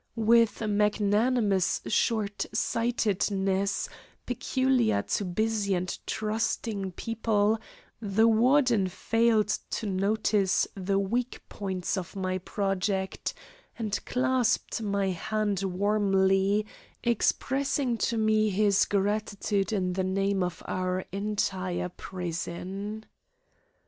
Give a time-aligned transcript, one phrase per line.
[0.15, 3.87] With magnanimous shortsightedness
[4.25, 7.59] peculiar to busy and trusting people,
[8.01, 13.35] the Warden failed to notice the weak points of my project
[13.77, 16.65] and clasped my hand warmly,
[17.03, 23.05] expressing to me his gratitude in the name of our entire prison.